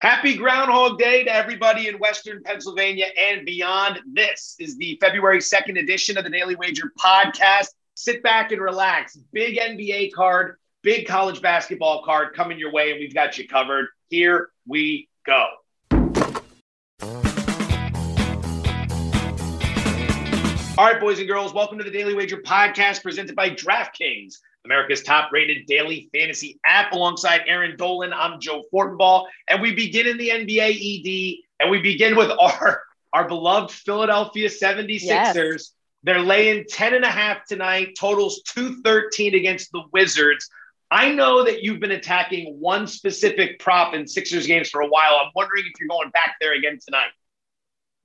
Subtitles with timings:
[0.00, 3.98] Happy Groundhog Day to everybody in Western Pennsylvania and beyond.
[4.06, 7.70] This is the February 2nd edition of the Daily Wager podcast.
[7.94, 9.16] Sit back and relax.
[9.32, 13.88] Big NBA card, big college basketball card coming your way, and we've got you covered.
[14.08, 15.48] Here we go.
[20.78, 24.36] All right, boys and girls, welcome to the Daily Wager podcast presented by DraftKings.
[24.68, 28.12] America's top rated daily fantasy app alongside Aaron Dolan.
[28.12, 29.24] I'm Joe Fortenbaugh.
[29.48, 32.82] And we begin in the NBA ED and we begin with our,
[33.14, 35.00] our beloved Philadelphia 76ers.
[35.00, 35.72] Yes.
[36.02, 40.50] They're laying 10 and a half tonight, totals 213 against the Wizards.
[40.90, 45.18] I know that you've been attacking one specific prop in Sixers games for a while.
[45.22, 47.08] I'm wondering if you're going back there again tonight.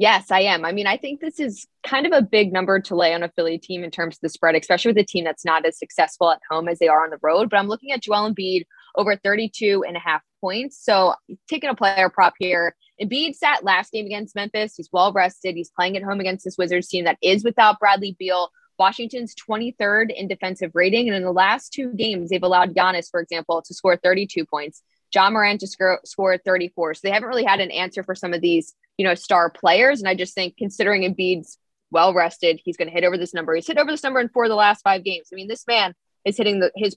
[0.00, 0.64] Yes, I am.
[0.64, 3.28] I mean, I think this is kind of a big number to lay on a
[3.30, 6.30] Philly team in terms of the spread, especially with a team that's not as successful
[6.30, 7.50] at home as they are on the road.
[7.50, 10.78] But I'm looking at Joel Embiid over 32 and a half points.
[10.80, 11.14] So
[11.48, 12.76] taking a player prop here.
[13.02, 14.74] Embiid sat last game against Memphis.
[14.76, 15.56] He's well rested.
[15.56, 18.50] He's playing at home against this Wizards team that is without Bradley Beal.
[18.78, 21.08] Washington's 23rd in defensive rating.
[21.08, 24.80] And in the last two games, they've allowed Giannis, for example, to score 32 points.
[25.12, 26.94] Ja Morant to score, score 34.
[26.94, 30.00] So they haven't really had an answer for some of these you know, star players.
[30.00, 31.56] And I just think considering Embiid's
[31.90, 33.54] well rested, he's going to hit over this number.
[33.54, 35.28] He's hit over this number in four of the last five games.
[35.32, 36.96] I mean, this man is hitting the, his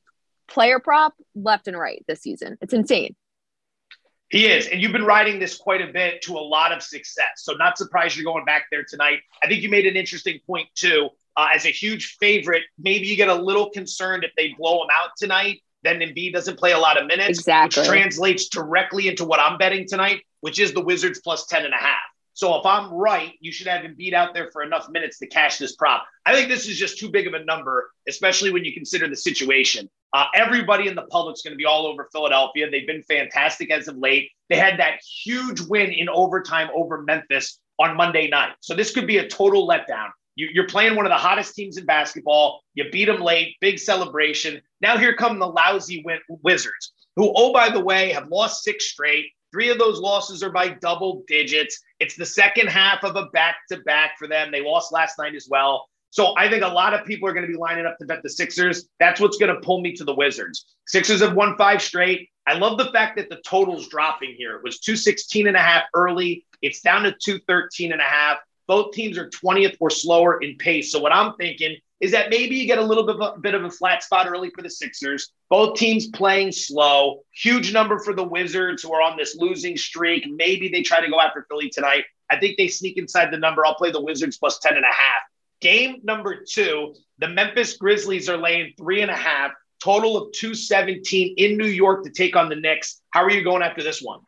[0.49, 2.57] player prop left and right this season.
[2.59, 3.15] It's insane.
[4.29, 4.67] He is.
[4.67, 7.25] And you've been riding this quite a bit to a lot of success.
[7.37, 9.19] So, not surprised you're going back there tonight.
[9.43, 11.09] I think you made an interesting point, too.
[11.35, 14.89] Uh, as a huge favorite, maybe you get a little concerned if they blow him
[14.91, 15.61] out tonight.
[15.83, 17.81] Then Embiid doesn't play a lot of minutes, exactly.
[17.81, 21.73] which translates directly into what I'm betting tonight, which is the Wizards plus 10 and
[21.73, 22.01] a half.
[22.33, 25.27] So if I'm right, you should have him beat out there for enough minutes to
[25.27, 26.05] cash this prop.
[26.25, 29.15] I think this is just too big of a number, especially when you consider the
[29.15, 29.89] situation.
[30.13, 32.69] Uh, everybody in the public's going to be all over Philadelphia.
[32.69, 34.29] They've been fantastic as of late.
[34.49, 38.53] They had that huge win in overtime over Memphis on Monday night.
[38.59, 40.09] So this could be a total letdown.
[40.35, 42.61] You, are playing one of the hottest teams in basketball.
[42.73, 44.61] You beat them late, big celebration.
[44.79, 48.89] Now here come the lousy win- Wizards, who, oh, by the way, have lost six
[48.89, 49.27] straight.
[49.51, 51.79] Three of those losses are by double digits.
[51.99, 54.51] It's the second half of a back to back for them.
[54.51, 55.87] They lost last night as well.
[56.09, 58.21] So I think a lot of people are going to be lining up to bet
[58.21, 58.87] the Sixers.
[58.99, 60.65] That's what's going to pull me to the Wizards.
[60.85, 62.29] Sixers have won five straight.
[62.47, 64.57] I love the fact that the total's dropping here.
[64.57, 66.45] It was 216 and a half early.
[66.61, 68.39] It's down to 213 and a half.
[68.67, 70.91] Both teams are 20th or slower in pace.
[70.91, 73.53] So what I'm thinking is that maybe you get a little bit of a, bit
[73.53, 75.31] of a flat spot early for the Sixers.
[75.49, 77.21] Both teams playing slow.
[77.31, 80.25] Huge number for the Wizards who are on this losing streak.
[80.27, 82.05] Maybe they try to go after Philly tonight.
[82.31, 83.65] I think they sneak inside the number.
[83.65, 85.21] I'll play the Wizards plus 10 and a half.
[85.61, 89.51] Game number two, the Memphis Grizzlies are laying three and a half,
[89.83, 92.99] total of 217 in New York to take on the Knicks.
[93.11, 94.21] How are you going after this one?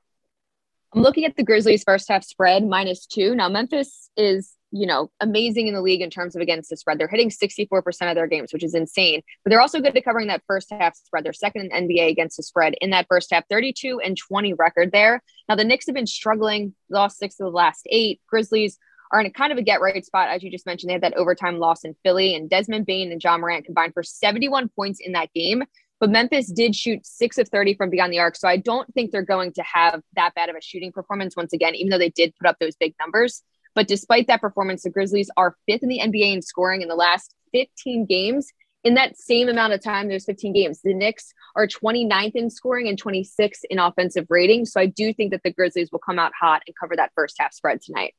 [0.94, 3.36] I'm looking at the Grizzlies first half spread minus two.
[3.36, 6.98] Now, Memphis is you know, amazing in the league in terms of against the spread.
[6.98, 9.22] They're hitting 64% of their games, which is insane.
[9.44, 11.24] But they're also good at covering that first half spread.
[11.24, 14.92] They're second in NBA against the spread in that first half, 32 and 20 record
[14.92, 15.22] there.
[15.48, 18.20] Now the Knicks have been struggling, lost six of the last eight.
[18.28, 18.80] Grizzlies
[19.12, 20.90] are in a kind of a get right spot, as you just mentioned.
[20.90, 24.02] They had that overtime loss in Philly, and Desmond Bane and Ja Morant combined for
[24.02, 25.64] 71 points in that game.
[26.00, 28.36] But Memphis did shoot six of 30 from beyond the arc.
[28.36, 31.54] So I don't think they're going to have that bad of a shooting performance once
[31.54, 33.42] again, even though they did put up those big numbers.
[33.76, 36.96] But despite that performance, the Grizzlies are fifth in the NBA in scoring in the
[36.96, 38.52] last 15 games.
[38.84, 40.82] In that same amount of time, there's 15 games.
[40.84, 44.66] The Knicks are 29th in scoring and 26th in offensive rating.
[44.66, 47.36] So I do think that the Grizzlies will come out hot and cover that first
[47.40, 48.14] half spread tonight.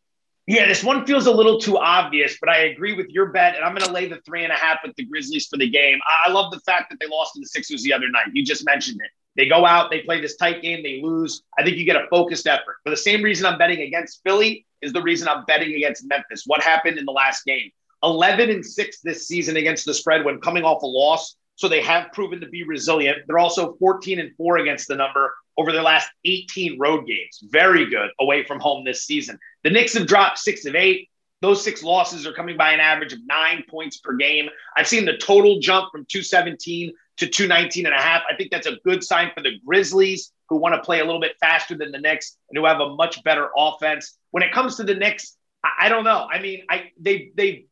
[0.47, 3.65] Yeah, this one feels a little too obvious, but I agree with your bet, and
[3.65, 5.99] I'm going to lay the three and a half with the Grizzlies for the game.
[6.27, 8.27] I love the fact that they lost to the Sixers the other night.
[8.35, 9.11] You just mentioned it.
[9.37, 11.43] They go out, they play this tight game, they lose.
[11.59, 12.77] I think you get a focused effort.
[12.85, 16.45] For the same reason I'm betting against Philly is the reason I'm betting against Memphis.
[16.47, 17.71] What happened in the last game?
[18.03, 21.37] 11 and 6 this season against the spread when coming off a loss.
[21.57, 23.19] So they have proven to be resilient.
[23.27, 27.41] They're also 14 and 4 against the number over their last 18 road games.
[27.45, 29.39] Very good away from home this season.
[29.63, 31.09] The Knicks have dropped six of eight.
[31.41, 34.49] Those six losses are coming by an average of nine points per game.
[34.77, 38.23] I've seen the total jump from 217 to 219 and a half.
[38.31, 41.21] I think that's a good sign for the Grizzlies who want to play a little
[41.21, 44.17] bit faster than the Knicks and who have a much better offense.
[44.31, 46.27] When it comes to the Knicks, I, don't know.
[46.31, 47.67] I mean, I they they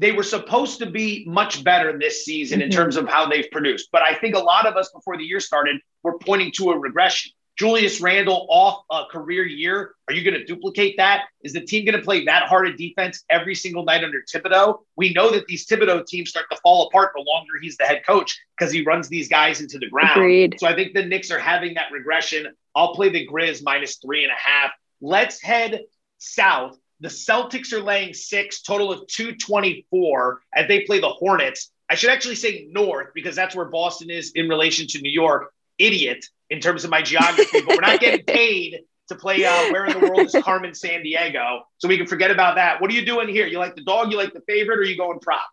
[0.00, 2.70] they were supposed to be much better this season mm-hmm.
[2.70, 3.90] in terms of how they've produced.
[3.92, 6.78] But I think a lot of us before the year started were pointing to a
[6.78, 7.32] regression.
[7.58, 9.94] Julius Randle off a career year.
[10.08, 11.24] Are you going to duplicate that?
[11.42, 14.78] Is the team going to play that hard a defense every single night under Thibodeau?
[14.96, 18.00] We know that these Thibodeau teams start to fall apart the longer he's the head
[18.06, 20.12] coach because he runs these guys into the ground.
[20.12, 20.56] Agreed.
[20.58, 22.46] So I think the Knicks are having that regression.
[22.74, 24.70] I'll play the Grizz minus three and a half.
[25.02, 25.82] Let's head
[26.16, 26.78] south.
[27.00, 31.70] The Celtics are laying six, total of 224 as they play the Hornets.
[31.88, 35.52] I should actually say north because that's where Boston is in relation to New York.
[35.78, 39.86] Idiot in terms of my geography, but we're not getting paid to play uh, Where
[39.86, 41.60] in the World is Carmen Sandiego.
[41.78, 42.80] So we can forget about that.
[42.80, 43.46] What are you doing here?
[43.46, 44.10] You like the dog?
[44.10, 44.78] You like the favorite?
[44.78, 45.48] Or are you going prop?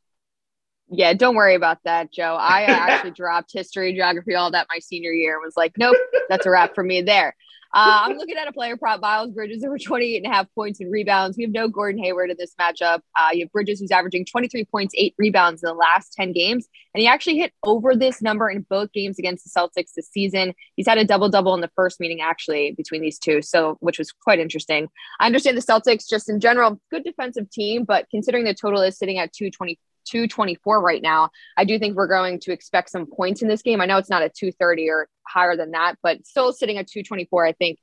[0.90, 2.36] Yeah, don't worry about that, Joe.
[2.40, 5.98] I uh, actually dropped history, geography, all that my senior year and was like, nope,
[6.30, 7.36] that's a wrap for me there.
[7.74, 9.02] Uh, I'm looking at a player prop.
[9.02, 11.38] Miles Bridges over 28 and a half points and rebounds.
[11.38, 13.02] We have no Gordon Hayward in this matchup.
[13.20, 16.68] Uh, you have Bridges who's averaging 23 points, eight rebounds in the last 10 games.
[16.94, 20.54] And he actually hit over this number in both games against the Celtics this season.
[20.76, 23.42] He's had a double double in the first meeting, actually, between these two.
[23.42, 24.88] So, which was quite interesting.
[25.20, 28.98] I understand the Celtics, just in general, good defensive team, but considering the total is
[28.98, 31.30] sitting at 220 224 right now.
[31.56, 33.82] I do think we're going to expect some points in this game.
[33.82, 37.46] I know it's not a 230 or higher than that, but still sitting at 224,
[37.46, 37.80] I think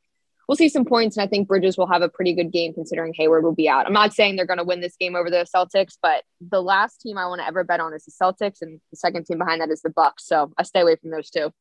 [0.48, 1.16] we'll see some points.
[1.16, 3.86] And I think Bridges will have a pretty good game considering Hayward will be out.
[3.86, 7.00] I'm not saying they're going to win this game over the Celtics, but the last
[7.00, 9.60] team I want to ever bet on is the Celtics, and the second team behind
[9.60, 10.26] that is the Bucks.
[10.26, 11.52] So I stay away from those two.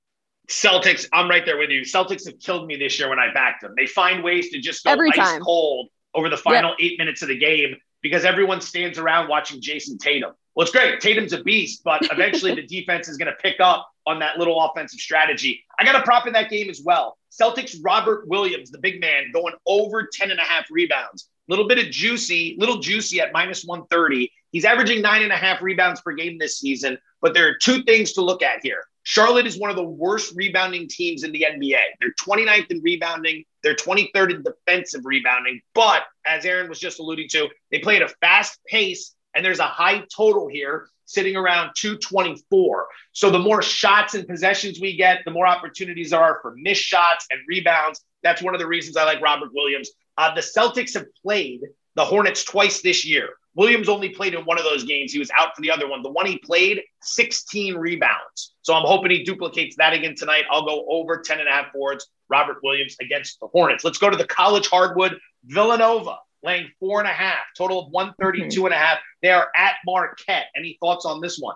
[0.49, 1.81] Celtics, I'm right there with you.
[1.81, 3.73] Celtics have killed me this year when I backed them.
[3.77, 5.41] They find ways to just go Every ice time.
[5.41, 6.79] cold over the final yep.
[6.81, 10.33] eight minutes of the game because everyone stands around watching Jayson Tatum.
[10.53, 11.01] Well, it's great.
[11.01, 14.61] Tatum's a beast, but eventually the defense is going to pick up on that little
[14.61, 15.63] offensive strategy.
[15.79, 17.17] I got a prop in that game as well.
[17.31, 21.29] Celtics Robert Williams, the big man, going over 10 and a half rebounds.
[21.47, 24.31] Little bit of juicy, little juicy at minus 130.
[24.51, 26.97] He's averaging nine and a half rebounds per game this season.
[27.21, 28.83] But there are two things to look at here.
[29.03, 31.79] Charlotte is one of the worst rebounding teams in the NBA.
[31.99, 35.61] They're 29th in rebounding, they're 23rd in defensive rebounding.
[35.73, 39.59] But as Aaron was just alluding to, they play at a fast pace and there's
[39.59, 42.87] a high total here sitting around 224.
[43.11, 47.27] So the more shots and possessions we get, the more opportunities are for missed shots
[47.29, 48.01] and rebounds.
[48.23, 49.91] That's one of the reasons I like Robert Williams.
[50.17, 51.61] Uh, the Celtics have played
[51.95, 53.29] the Hornets twice this year.
[53.55, 55.13] Williams only played in one of those games.
[55.13, 56.01] He was out for the other one.
[56.01, 58.55] The one he played, 16 rebounds.
[58.61, 60.45] So I'm hoping he duplicates that again tonight.
[60.49, 62.07] I'll go over 10 and a half boards.
[62.29, 63.83] Robert Williams against the Hornets.
[63.83, 65.19] Let's go to the college hardwood.
[65.45, 68.99] Villanova laying four and a half, total of 132 and a half.
[69.21, 70.47] They are at Marquette.
[70.55, 71.55] Any thoughts on this one?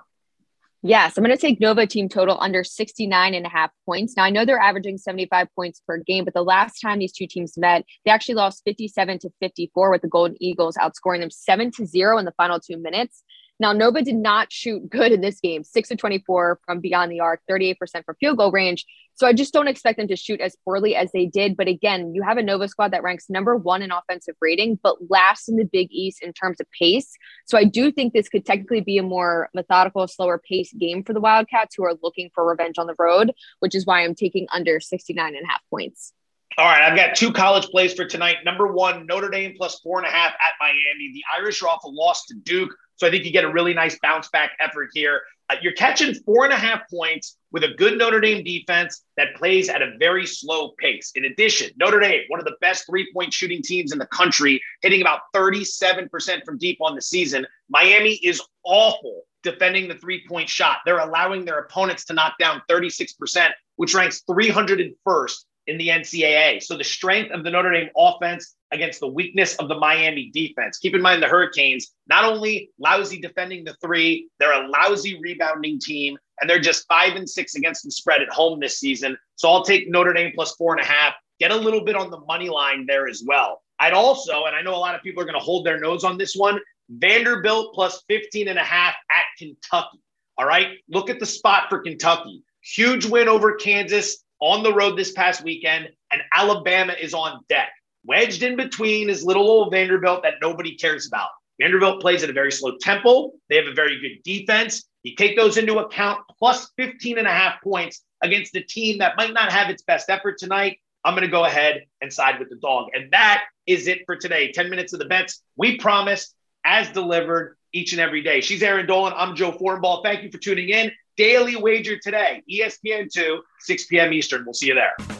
[0.88, 4.16] Yes, I'm going to take Nova team total under 69 and a half points.
[4.16, 7.28] Now, I know they're averaging 75 points per game, but the last time these two
[7.28, 11.72] teams met, they actually lost 57 to 54 with the Golden Eagles outscoring them 7
[11.72, 13.22] to 0 in the final two minutes.
[13.59, 17.19] Now, Nova did not shoot good in this game, 6 to 24 from beyond the
[17.19, 18.86] arc, 38% from field goal range.
[19.15, 21.57] So I just don't expect them to shoot as poorly as they did.
[21.57, 24.98] But again, you have a Nova squad that ranks number one in offensive rating, but
[25.09, 27.12] last in the Big East in terms of pace.
[27.45, 31.13] So I do think this could technically be a more methodical, slower pace game for
[31.13, 34.45] the Wildcats who are looking for revenge on the road, which is why I'm taking
[34.51, 36.13] under 69 and a half points.
[36.60, 38.38] All right, I've got two college plays for tonight.
[38.44, 41.12] Number one, Notre Dame plus four and a half at Miami.
[41.13, 42.74] The Irish are off a loss to Duke.
[42.98, 45.22] So I think you get a really nice bounce back effort here.
[45.50, 49.36] Uh, you're catching four and a half points with a good Notre Dame defense that
[49.36, 51.12] plays at a very slow pace.
[51.16, 54.62] In addition, Notre Dame, one of the best three point shooting teams in the country,
[54.82, 57.48] hitting about 37% from deep on the season.
[57.70, 60.80] Miami is awful defending the three point shot.
[60.86, 66.64] They're allowing their opponents to knock down 36%, which ranks 301st in the NCAA.
[66.64, 70.77] So the strength of the Notre Dame offense against the weakness of the Miami defense.
[70.77, 75.80] Keep in mind the Hurricanes, not only lousy defending the three, they're a lousy rebounding
[75.80, 79.18] team, and they're just five and six against the spread at home this season.
[79.36, 82.10] So I'll take Notre Dame plus four and a half, get a little bit on
[82.10, 83.62] the money line there as well.
[83.80, 86.03] I'd also, and I know a lot of people are going to hold their nose
[86.03, 90.00] on this one, Vanderbilt plus 15 and a half at Kentucky.
[90.38, 90.77] All right.
[90.89, 92.44] Look at the spot for Kentucky.
[92.62, 97.70] Huge win over Kansas on the road this past weekend, and Alabama is on deck.
[98.06, 101.29] Wedged in between is little old Vanderbilt that nobody cares about.
[101.60, 103.32] Vanderbilt plays at a very slow tempo.
[103.50, 104.88] They have a very good defense.
[105.03, 109.17] You take those into account, plus 15 and a half points against a team that
[109.17, 110.79] might not have its best effort tonight.
[111.03, 112.89] I'm going to go ahead and side with the dog.
[112.94, 114.51] And that is it for today.
[114.51, 115.41] 10 minutes of the bets.
[115.56, 118.41] We promised, as delivered each and every day.
[118.41, 119.13] She's Aaron Dolan.
[119.15, 120.03] I'm Joe Fortenbaugh.
[120.03, 120.91] Thank you for tuning in.
[121.17, 124.13] Daily Wager today, ESPN2, 6 p.m.
[124.13, 124.45] Eastern.
[124.45, 125.16] We'll see you there.